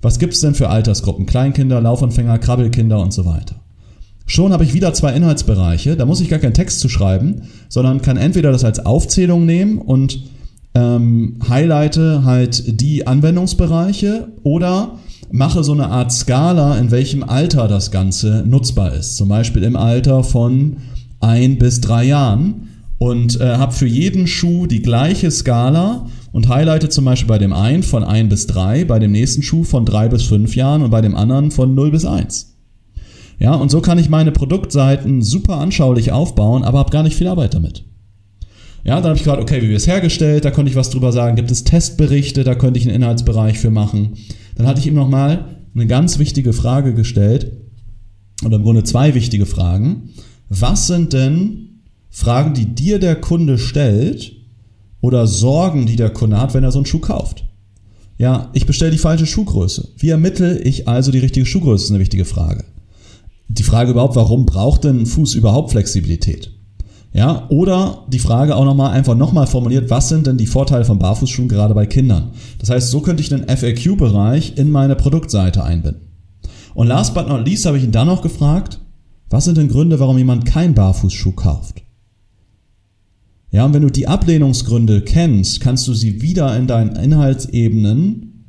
Was 0.02 0.18
gibt 0.18 0.34
es 0.34 0.40
denn 0.40 0.56
für 0.56 0.70
Altersgruppen? 0.70 1.26
Kleinkinder, 1.26 1.82
Laufanfänger, 1.82 2.40
Krabbelkinder 2.40 3.02
und 3.02 3.12
so 3.12 3.26
weiter. 3.26 3.56
Schon 4.28 4.54
habe 4.54 4.64
ich 4.64 4.74
wieder 4.74 4.94
zwei 4.94 5.14
Inhaltsbereiche, 5.14 5.98
da 5.98 6.06
muss 6.06 6.22
ich 6.22 6.30
gar 6.30 6.40
keinen 6.40 6.54
Text 6.54 6.80
zu 6.80 6.88
schreiben, 6.88 7.42
sondern 7.68 8.02
kann 8.02 8.16
entweder 8.16 8.54
das 8.54 8.64
als 8.64 8.86
Aufzählung 8.86 9.46
nehmen 9.46 9.80
und 9.80 10.20
ähm, 10.76 11.38
highlighte 11.48 12.24
halt 12.24 12.82
die 12.82 13.06
Anwendungsbereiche 13.06 14.30
oder 14.44 15.00
mache 15.32 15.64
so 15.64 15.72
eine 15.72 15.90
Art 15.90 16.12
Skala, 16.12 16.78
in 16.78 16.92
welchem 16.92 17.24
Alter 17.24 17.68
das 17.68 17.92
Ganze 17.92 18.44
nutzbar 18.48 18.94
ist. 18.94 19.18
Zum 19.18 19.30
Beispiel 19.30 19.64
im 19.64 19.76
Alter 19.76 20.24
von 20.24 20.78
ein 21.20 21.58
bis 21.58 21.82
drei 21.82 22.06
Jahren 22.06 22.70
und 22.98 23.40
äh, 23.40 23.58
habe 23.58 23.72
für 23.72 23.88
jeden 23.88 24.28
Schuh 24.28 24.68
die 24.68 24.82
gleiche 24.82 25.32
Skala 25.32 26.08
und 26.32 26.50
highlighte 26.50 26.90
zum 26.90 27.06
Beispiel 27.06 27.28
bei 27.28 27.38
dem 27.38 27.54
einen 27.54 27.84
von 27.84 28.04
ein 28.04 28.30
bis 28.30 28.48
drei, 28.48 28.86
bei 28.86 29.00
dem 29.00 29.12
nächsten 29.12 29.44
Schuh 29.44 29.64
von 29.64 29.86
drei 29.86 30.08
bis 30.08 30.24
fünf 30.24 30.56
Jahren 30.56 30.82
und 30.82 30.92
bei 30.92 31.02
dem 31.02 31.16
anderen 31.16 31.52
von 31.52 31.76
null 31.76 31.92
bis 31.92 32.06
eins. 32.06 32.56
Ja, 33.40 33.56
und 33.56 33.70
so 33.70 33.82
kann 33.82 34.00
ich 34.00 34.10
meine 34.10 34.32
Produktseiten 34.32 35.22
super 35.22 35.58
anschaulich 35.58 36.12
aufbauen, 36.12 36.64
aber 36.64 36.80
habe 36.80 36.92
gar 36.92 37.04
nicht 37.04 37.16
viel 37.16 37.28
Arbeit 37.28 37.54
damit. 37.54 37.84
Ja, 38.84 38.96
dann 38.96 39.10
habe 39.10 39.18
ich 39.18 39.24
gerade, 39.24 39.42
okay, 39.42 39.62
wie 39.62 39.70
wird 39.70 39.80
es 39.80 39.88
hergestellt, 39.88 40.44
da 40.44 40.52
konnte 40.52 40.70
ich 40.70 40.76
was 40.76 40.90
drüber 40.90 41.12
sagen. 41.12 41.36
Gibt 41.36 41.52
es 41.52 41.64
Testberichte, 41.64 42.44
da 42.44 42.56
könnte 42.56 42.80
ich 42.80 42.86
einen 42.86 42.96
Inhaltsbereich 42.96 43.58
für 43.58 43.72
machen. 43.72 44.16
Dann 44.56 44.68
hatte 44.68 44.82
ich 44.82 44.88
ihm 44.88 44.94
nochmal 44.94 45.46
eine 45.74 45.88
ganz 45.88 46.20
wichtige 46.20 46.54
Frage 46.54 46.94
gestellt. 46.94 47.52
oder 48.46 48.58
im 48.58 48.64
Grunde 48.64 48.84
zwei 48.84 49.16
wichtige 49.16 49.46
Fragen. 49.46 50.10
Was 50.50 50.88
sind 50.88 51.14
denn 51.14 51.82
Fragen, 52.10 52.54
die 52.54 52.66
dir 52.66 53.00
der 53.00 53.16
Kunde 53.16 53.58
stellt 53.58 54.34
oder 55.02 55.28
Sorgen, 55.28 55.86
die 55.86 55.96
der 55.96 56.10
Kunde 56.10 56.40
hat, 56.40 56.54
wenn 56.54 56.64
er 56.64 56.72
so 56.72 56.80
einen 56.80 56.86
Schuh 56.86 57.00
kauft? 57.00 57.46
Ja, 58.18 58.50
ich 58.54 58.66
bestelle 58.66 58.92
die 58.92 58.98
falsche 58.98 59.26
Schuhgröße. 59.26 59.94
Wie 59.98 60.10
ermittle 60.10 60.60
ich 60.60 60.88
also 60.88 61.12
die 61.12 61.20
richtige 61.20 61.46
Schuhgröße, 61.46 61.86
ist 61.86 61.90
eine 61.92 62.00
wichtige 62.00 62.26
Frage. 62.26 62.66
Die 63.48 63.64
Frage 63.64 63.92
überhaupt, 63.92 64.16
warum 64.16 64.46
braucht 64.46 64.84
denn 64.84 65.02
ein 65.02 65.06
Fuß 65.06 65.36
überhaupt 65.36 65.72
Flexibilität? 65.72 66.53
Ja, 67.14 67.46
oder 67.50 68.06
die 68.08 68.20
Frage 68.20 68.56
auch 68.56 68.66
nochmal 68.66 68.92
einfach 68.92 69.16
nochmal 69.16 69.46
formuliert, 69.46 69.92
was 69.92 70.10
sind 70.10 70.26
denn 70.26 70.38
die 70.38 70.48
Vorteile 70.48 70.84
von 70.84 70.98
Barfußschuhen 70.98 71.48
gerade 71.48 71.76
bei 71.76 71.86
Kindern? 71.86 72.32
Das 72.58 72.72
heißt, 72.72 72.90
so 72.90 73.02
könnte 73.02 73.22
ich 73.22 73.30
den 73.30 73.48
FAQ-Bereich 73.48 74.58
in 74.58 74.72
meine 74.72 74.96
Produktseite 74.96 75.64
einbinden. 75.64 76.02
Und 76.74 76.88
last 76.88 77.14
but 77.14 77.28
not 77.28 77.46
least 77.46 77.68
habe 77.68 77.78
ich 77.78 77.84
ihn 77.84 77.92
dann 77.92 78.08
noch 78.08 78.24
gefragt, 78.24 78.80
was 79.30 79.46
sind 79.46 79.58
denn 79.58 79.70
Gründe, 79.70 80.00
warum 80.00 80.18
jemand 80.18 80.46
keinen 80.46 80.74
Barfußschuh 80.74 81.34
kauft? 81.34 81.84
Ja, 83.52 83.66
und 83.66 83.74
wenn 83.76 83.84
du 83.84 83.92
die 83.92 84.08
Ablehnungsgründe 84.08 85.02
kennst, 85.02 85.62
kannst 85.62 85.88
du 85.88 85.94
sie 85.94 86.24
wieder 86.24 86.58
in 86.58 86.66
deinen 86.66 86.96
Inhaltsebenen 86.96 88.46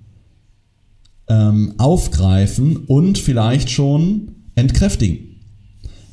ähm, 1.28 1.74
aufgreifen 1.76 2.78
und 2.86 3.18
vielleicht 3.18 3.68
schon 3.68 4.36
entkräftigen. 4.54 5.33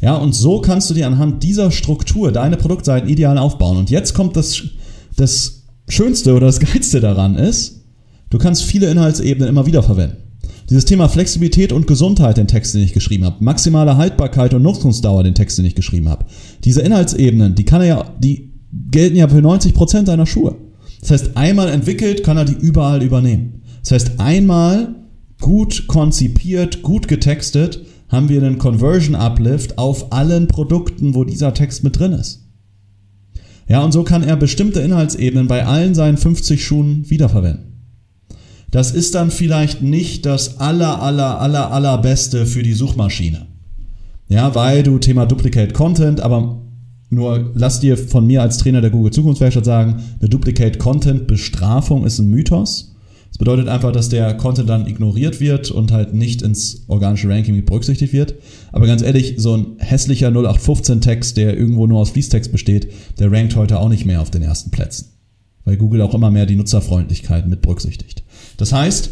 Ja, 0.01 0.15
und 0.15 0.33
so 0.33 0.61
kannst 0.61 0.89
du 0.89 0.93
dir 0.95 1.07
anhand 1.07 1.43
dieser 1.43 1.71
Struktur 1.71 2.31
deine 2.31 2.57
Produktseiten 2.57 3.07
ideal 3.07 3.37
aufbauen. 3.37 3.77
Und 3.77 3.89
jetzt 3.89 4.13
kommt 4.13 4.35
das, 4.35 4.61
das 5.15 5.67
Schönste 5.87 6.33
oder 6.33 6.47
das 6.47 6.59
Geilste 6.59 6.99
daran 6.99 7.35
ist, 7.35 7.85
du 8.29 8.37
kannst 8.37 8.63
viele 8.63 8.89
Inhaltsebenen 8.89 9.47
immer 9.47 9.65
wieder 9.65 9.83
verwenden. 9.83 10.17
Dieses 10.69 10.85
Thema 10.85 11.09
Flexibilität 11.09 11.71
und 11.73 11.85
Gesundheit, 11.85 12.37
den 12.37 12.47
Text, 12.47 12.73
den 12.73 12.81
ich 12.81 12.93
geschrieben 12.93 13.25
habe, 13.25 13.43
maximale 13.43 13.97
Haltbarkeit 13.97 14.53
und 14.53 14.63
Nutzungsdauer, 14.63 15.23
den 15.23 15.35
Text, 15.35 15.57
den 15.57 15.65
ich 15.65 15.75
geschrieben 15.75 16.09
habe. 16.09 16.25
Diese 16.63 16.81
Inhaltsebenen, 16.81 17.55
die 17.55 17.65
kann 17.65 17.81
er 17.81 17.87
ja, 17.87 18.05
die 18.19 18.53
gelten 18.89 19.17
ja 19.17 19.27
für 19.27 19.41
90 19.41 19.73
Prozent 19.73 20.07
deiner 20.07 20.25
Schuhe. 20.25 20.55
Das 21.01 21.11
heißt, 21.11 21.35
einmal 21.35 21.69
entwickelt, 21.69 22.23
kann 22.23 22.37
er 22.37 22.45
die 22.45 22.53
überall 22.53 23.03
übernehmen. 23.03 23.63
Das 23.81 23.91
heißt, 23.91 24.19
einmal 24.19 24.95
gut 25.41 25.87
konzipiert, 25.87 26.83
gut 26.83 27.07
getextet, 27.07 27.83
haben 28.11 28.29
wir 28.29 28.43
einen 28.43 28.57
Conversion 28.57 29.15
Uplift 29.15 29.77
auf 29.77 30.11
allen 30.11 30.47
Produkten, 30.47 31.15
wo 31.15 31.23
dieser 31.23 31.53
Text 31.53 31.83
mit 31.83 31.97
drin 31.97 32.11
ist. 32.11 32.45
Ja, 33.67 33.81
und 33.83 33.93
so 33.93 34.03
kann 34.03 34.21
er 34.21 34.35
bestimmte 34.35 34.81
Inhaltsebenen 34.81 35.47
bei 35.47 35.65
allen 35.65 35.95
seinen 35.95 36.17
50 36.17 36.63
Schuhen 36.63 37.09
wiederverwenden. 37.09 37.71
Das 38.69 38.91
ist 38.91 39.15
dann 39.15 39.31
vielleicht 39.31 39.81
nicht 39.81 40.25
das 40.25 40.59
aller, 40.59 41.01
aller, 41.01 41.39
aller, 41.39 41.71
allerbeste 41.71 42.45
für 42.45 42.63
die 42.63 42.73
Suchmaschine. 42.73 43.47
Ja, 44.27 44.55
weil 44.55 44.83
du 44.83 44.97
Thema 44.97 45.25
Duplicate 45.25 45.73
Content, 45.73 46.21
aber 46.21 46.61
nur 47.09 47.51
lass 47.53 47.81
dir 47.81 47.97
von 47.97 48.25
mir 48.25 48.41
als 48.41 48.57
Trainer 48.57 48.79
der 48.79 48.89
Google 48.89 49.11
Zukunftswerkstatt 49.11 49.65
sagen, 49.65 50.01
eine 50.19 50.29
Duplicate 50.29 50.77
Content 50.77 51.27
Bestrafung 51.27 52.05
ist 52.05 52.19
ein 52.19 52.29
Mythos. 52.29 52.90
Das 53.31 53.37
bedeutet 53.37 53.69
einfach, 53.69 53.93
dass 53.93 54.09
der 54.09 54.33
Content 54.35 54.69
dann 54.69 54.87
ignoriert 54.87 55.39
wird 55.39 55.71
und 55.71 55.91
halt 55.93 56.13
nicht 56.13 56.41
ins 56.41 56.83
organische 56.87 57.29
Ranking 57.29 57.63
berücksichtigt 57.63 58.11
wird. 58.11 58.35
Aber 58.73 58.85
ganz 58.87 59.01
ehrlich, 59.01 59.35
so 59.37 59.55
ein 59.55 59.65
hässlicher 59.77 60.27
0815-Text, 60.27 61.37
der 61.37 61.57
irgendwo 61.57 61.87
nur 61.87 62.01
aus 62.01 62.09
Fließtext 62.09 62.51
besteht, 62.51 62.91
der 63.19 63.31
rankt 63.31 63.55
heute 63.55 63.79
auch 63.79 63.87
nicht 63.87 64.05
mehr 64.05 64.21
auf 64.21 64.31
den 64.31 64.41
ersten 64.41 64.69
Plätzen. 64.69 65.11
Weil 65.63 65.77
Google 65.77 66.01
auch 66.01 66.13
immer 66.13 66.29
mehr 66.29 66.45
die 66.45 66.57
Nutzerfreundlichkeit 66.57 67.47
mit 67.47 67.61
berücksichtigt. 67.61 68.23
Das 68.57 68.73
heißt, 68.73 69.11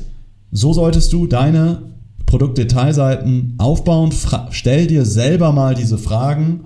so 0.51 0.73
solltest 0.73 1.13
du 1.13 1.25
deine 1.25 1.83
Produktdetailseiten 2.25 3.55
aufbauen. 3.57 4.11
stell 4.51 4.87
dir 4.87 5.05
selber 5.05 5.53
mal 5.53 5.75
diese 5.75 5.97
Fragen. 5.97 6.65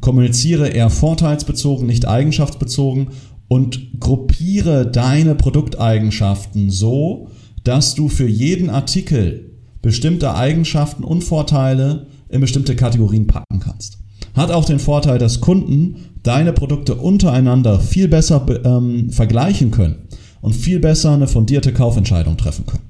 Kommuniziere 0.00 0.68
eher 0.68 0.90
vorteilsbezogen, 0.90 1.86
nicht 1.86 2.06
eigenschaftsbezogen 2.06 3.08
und 3.54 4.00
gruppiere 4.00 4.84
deine 4.84 5.36
Produkteigenschaften 5.36 6.70
so, 6.70 7.28
dass 7.62 7.94
du 7.94 8.08
für 8.08 8.26
jeden 8.26 8.68
Artikel 8.68 9.52
bestimmte 9.80 10.34
Eigenschaften 10.34 11.04
und 11.04 11.22
Vorteile 11.22 12.08
in 12.28 12.40
bestimmte 12.40 12.74
Kategorien 12.74 13.28
packen 13.28 13.60
kannst. 13.60 13.98
Hat 14.34 14.50
auch 14.50 14.64
den 14.64 14.80
Vorteil, 14.80 15.18
dass 15.18 15.40
Kunden 15.40 16.16
deine 16.24 16.52
Produkte 16.52 16.96
untereinander 16.96 17.78
viel 17.78 18.08
besser 18.08 18.44
ähm, 18.64 19.10
vergleichen 19.10 19.70
können 19.70 20.08
und 20.40 20.56
viel 20.56 20.80
besser 20.80 21.12
eine 21.12 21.28
fundierte 21.28 21.72
Kaufentscheidung 21.72 22.36
treffen 22.36 22.66
können. 22.66 22.82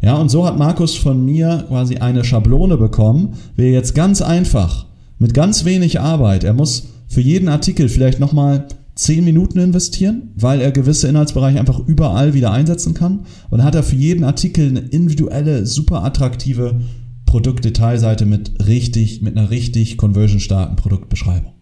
Ja, 0.00 0.14
und 0.18 0.28
so 0.28 0.46
hat 0.46 0.56
Markus 0.56 0.94
von 0.94 1.24
mir 1.24 1.64
quasi 1.66 1.96
eine 1.96 2.22
Schablone 2.22 2.76
bekommen, 2.76 3.34
wie 3.56 3.64
er 3.64 3.72
jetzt 3.72 3.96
ganz 3.96 4.22
einfach, 4.22 4.86
mit 5.18 5.34
ganz 5.34 5.64
wenig 5.64 5.98
Arbeit, 5.98 6.44
er 6.44 6.54
muss 6.54 6.86
für 7.08 7.20
jeden 7.20 7.48
Artikel 7.48 7.88
vielleicht 7.88 8.20
nochmal 8.20 8.68
10 9.00 9.24
Minuten 9.24 9.58
investieren, 9.58 10.30
weil 10.36 10.60
er 10.60 10.72
gewisse 10.72 11.08
Inhaltsbereiche 11.08 11.58
einfach 11.58 11.80
überall 11.86 12.34
wieder 12.34 12.52
einsetzen 12.52 12.92
kann. 12.92 13.20
Und 13.48 13.58
dann 13.58 13.64
hat 13.64 13.74
er 13.74 13.82
für 13.82 13.96
jeden 13.96 14.24
Artikel 14.24 14.68
eine 14.68 14.80
individuelle, 14.80 15.64
super 15.64 16.04
attraktive 16.04 16.80
Produktdetailseite 17.24 18.26
mit 18.26 18.66
richtig, 18.66 19.22
mit 19.22 19.38
einer 19.38 19.50
richtig 19.50 19.96
conversionstarken 19.96 20.76
Produktbeschreibung. 20.76 21.54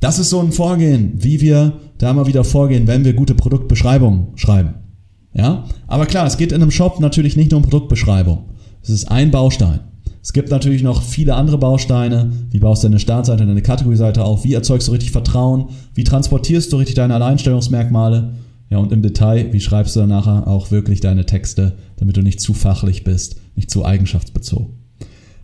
Das 0.00 0.18
ist 0.18 0.28
so 0.28 0.40
ein 0.40 0.52
Vorgehen, 0.52 1.12
wie 1.16 1.40
wir 1.40 1.78
da 1.96 2.12
mal 2.12 2.26
wieder 2.26 2.44
vorgehen, 2.44 2.86
wenn 2.86 3.06
wir 3.06 3.14
gute 3.14 3.34
Produktbeschreibungen 3.34 4.36
schreiben. 4.36 4.74
Ja? 5.32 5.64
Aber 5.86 6.04
klar, 6.04 6.26
es 6.26 6.36
geht 6.36 6.52
in 6.52 6.60
einem 6.60 6.70
Shop 6.70 7.00
natürlich 7.00 7.34
nicht 7.34 7.50
nur 7.50 7.58
um 7.58 7.64
Produktbeschreibung. 7.64 8.50
Es 8.82 8.90
ist 8.90 9.10
ein 9.10 9.30
Baustein. 9.30 9.80
Es 10.22 10.32
gibt 10.32 10.50
natürlich 10.50 10.84
noch 10.84 11.02
viele 11.02 11.34
andere 11.34 11.58
Bausteine. 11.58 12.30
Wie 12.50 12.60
baust 12.60 12.84
du 12.84 12.88
deine 12.88 13.00
Startseite, 13.00 13.44
deine 13.44 13.60
Kategorieseite 13.60 14.24
auf? 14.24 14.44
Wie 14.44 14.54
erzeugst 14.54 14.86
du 14.86 14.92
richtig 14.92 15.10
Vertrauen? 15.10 15.70
Wie 15.94 16.04
transportierst 16.04 16.72
du 16.72 16.76
richtig 16.76 16.94
deine 16.94 17.14
Alleinstellungsmerkmale? 17.16 18.34
Ja, 18.70 18.78
und 18.78 18.92
im 18.92 19.02
Detail, 19.02 19.52
wie 19.52 19.60
schreibst 19.60 19.96
du 19.96 20.00
dann 20.00 20.08
nachher 20.10 20.46
auch 20.46 20.70
wirklich 20.70 21.00
deine 21.00 21.26
Texte, 21.26 21.74
damit 21.96 22.16
du 22.16 22.22
nicht 22.22 22.40
zu 22.40 22.54
fachlich 22.54 23.02
bist, 23.02 23.36
nicht 23.56 23.68
zu 23.68 23.84
eigenschaftsbezogen? 23.84 24.68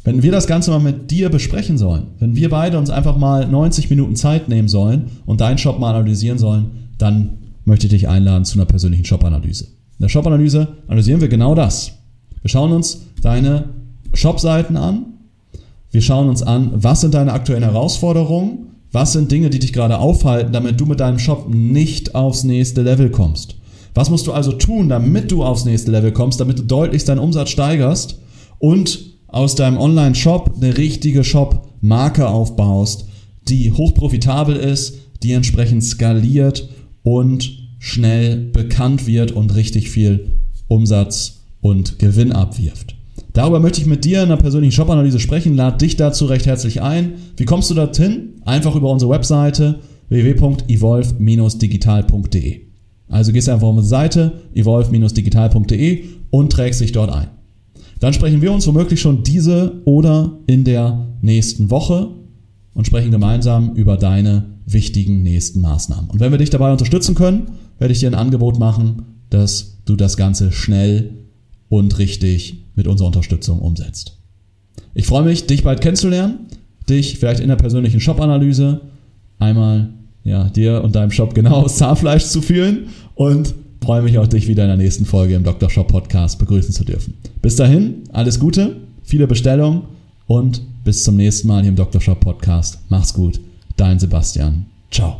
Wenn 0.04 0.22
wir 0.22 0.30
das 0.30 0.46
Ganze 0.46 0.70
mal 0.70 0.78
mit 0.78 1.10
dir 1.10 1.28
besprechen 1.28 1.76
sollen, 1.76 2.06
wenn 2.20 2.36
wir 2.36 2.48
beide 2.48 2.78
uns 2.78 2.88
einfach 2.88 3.16
mal 3.16 3.48
90 3.48 3.90
Minuten 3.90 4.14
Zeit 4.14 4.48
nehmen 4.48 4.68
sollen 4.68 5.06
und 5.26 5.40
deinen 5.40 5.58
Shop 5.58 5.80
mal 5.80 5.90
analysieren 5.90 6.38
sollen, 6.38 6.70
dann 6.98 7.30
möchte 7.64 7.86
ich 7.86 7.90
dich 7.90 8.08
einladen 8.08 8.44
zu 8.44 8.56
einer 8.56 8.64
persönlichen 8.64 9.04
Shop-Analyse. 9.04 9.64
In 9.64 10.02
der 10.02 10.08
Shop-Analyse 10.08 10.68
analysieren 10.86 11.20
wir 11.20 11.28
genau 11.28 11.56
das. 11.56 11.98
Wir 12.40 12.48
schauen 12.48 12.72
uns 12.72 13.02
deine 13.20 13.64
Shop-Seiten 14.12 14.76
an. 14.76 15.06
Wir 15.90 16.02
schauen 16.02 16.28
uns 16.28 16.42
an, 16.42 16.72
was 16.74 17.00
sind 17.00 17.14
deine 17.14 17.32
aktuellen 17.32 17.62
Herausforderungen, 17.62 18.68
was 18.92 19.12
sind 19.12 19.30
Dinge, 19.30 19.50
die 19.50 19.58
dich 19.58 19.72
gerade 19.72 19.98
aufhalten, 19.98 20.52
damit 20.52 20.80
du 20.80 20.86
mit 20.86 21.00
deinem 21.00 21.18
Shop 21.18 21.48
nicht 21.48 22.14
aufs 22.14 22.44
nächste 22.44 22.82
Level 22.82 23.10
kommst. 23.10 23.56
Was 23.94 24.10
musst 24.10 24.26
du 24.26 24.32
also 24.32 24.52
tun, 24.52 24.88
damit 24.88 25.30
du 25.30 25.42
aufs 25.42 25.64
nächste 25.64 25.90
Level 25.90 26.12
kommst, 26.12 26.40
damit 26.40 26.58
du 26.58 26.62
deutlich 26.62 27.04
deinen 27.04 27.18
Umsatz 27.18 27.50
steigerst 27.50 28.18
und 28.58 29.00
aus 29.28 29.54
deinem 29.54 29.78
Online-Shop 29.78 30.54
eine 30.56 30.76
richtige 30.76 31.24
Shop-Marke 31.24 32.28
aufbaust, 32.28 33.06
die 33.48 33.72
hochprofitabel 33.72 34.56
ist, 34.56 34.98
die 35.22 35.32
entsprechend 35.32 35.84
skaliert 35.84 36.68
und 37.02 37.58
schnell 37.78 38.36
bekannt 38.36 39.06
wird 39.06 39.32
und 39.32 39.54
richtig 39.54 39.90
viel 39.90 40.32
Umsatz 40.66 41.40
und 41.60 41.98
Gewinn 41.98 42.32
abwirft. 42.32 42.97
Darüber 43.32 43.60
möchte 43.60 43.80
ich 43.80 43.86
mit 43.86 44.04
dir 44.04 44.22
in 44.22 44.26
einer 44.26 44.36
persönlichen 44.36 44.72
Shop-Analyse 44.72 45.20
sprechen. 45.20 45.54
Lad 45.54 45.80
dich 45.80 45.94
dazu 45.96 46.26
recht 46.26 46.46
herzlich 46.46 46.82
ein. 46.82 47.12
Wie 47.36 47.44
kommst 47.44 47.70
du 47.70 47.74
dorthin? 47.74 48.40
Einfach 48.44 48.74
über 48.74 48.90
unsere 48.90 49.12
Webseite 49.12 49.78
www.evolve-digital.de. 50.08 52.60
Also 53.08 53.32
gehst 53.32 53.48
einfach 53.48 53.66
auf 53.66 53.76
unsere 53.76 53.88
Seite 53.88 54.40
evolve-digital.de 54.54 56.04
und 56.30 56.52
trägst 56.52 56.80
dich 56.80 56.92
dort 56.92 57.10
ein. 57.10 57.28
Dann 58.00 58.12
sprechen 58.12 58.42
wir 58.42 58.52
uns 58.52 58.66
womöglich 58.66 59.00
schon 59.00 59.22
diese 59.22 59.82
oder 59.84 60.38
in 60.46 60.64
der 60.64 61.06
nächsten 61.20 61.70
Woche 61.70 62.08
und 62.74 62.86
sprechen 62.86 63.10
gemeinsam 63.10 63.74
über 63.74 63.96
deine 63.96 64.44
wichtigen 64.66 65.22
nächsten 65.22 65.60
Maßnahmen. 65.60 66.10
Und 66.10 66.20
wenn 66.20 66.30
wir 66.30 66.38
dich 66.38 66.50
dabei 66.50 66.70
unterstützen 66.70 67.14
können, 67.14 67.52
werde 67.78 67.92
ich 67.92 68.00
dir 68.00 68.08
ein 68.08 68.14
Angebot 68.14 68.58
machen, 68.58 69.02
dass 69.30 69.78
du 69.84 69.96
das 69.96 70.16
Ganze 70.16 70.52
schnell 70.52 71.10
und 71.68 71.98
richtig 71.98 72.67
mit 72.78 72.86
unserer 72.86 73.08
Unterstützung 73.08 73.58
umsetzt. 73.58 74.16
Ich 74.94 75.06
freue 75.06 75.24
mich, 75.24 75.46
dich 75.46 75.64
bald 75.64 75.82
kennenzulernen, 75.82 76.46
dich 76.88 77.18
vielleicht 77.18 77.40
in 77.40 77.48
der 77.48 77.56
persönlichen 77.56 78.00
Shop-Analyse 78.00 78.80
einmal 79.38 79.90
ja, 80.24 80.44
dir 80.44 80.82
und 80.82 80.94
deinem 80.94 81.10
Shop 81.10 81.34
genau 81.34 81.66
Zahnfleisch 81.68 82.24
zu 82.24 82.40
fühlen 82.40 82.88
und 83.14 83.54
freue 83.82 84.02
mich 84.02 84.18
auch, 84.18 84.26
dich 84.26 84.48
wieder 84.48 84.62
in 84.62 84.68
der 84.68 84.76
nächsten 84.76 85.04
Folge 85.04 85.34
im 85.34 85.44
Dr. 85.44 85.68
Shop 85.68 85.88
Podcast 85.88 86.38
begrüßen 86.38 86.72
zu 86.72 86.84
dürfen. 86.84 87.14
Bis 87.42 87.56
dahin, 87.56 88.04
alles 88.12 88.38
Gute, 88.38 88.76
viele 89.02 89.26
Bestellungen 89.26 89.82
und 90.26 90.62
bis 90.84 91.04
zum 91.04 91.16
nächsten 91.16 91.48
Mal 91.48 91.62
hier 91.62 91.70
im 91.70 91.76
Dr. 91.76 92.00
Shop 92.00 92.20
Podcast. 92.20 92.78
Mach's 92.88 93.12
gut, 93.12 93.40
dein 93.76 93.98
Sebastian. 93.98 94.66
Ciao. 94.90 95.16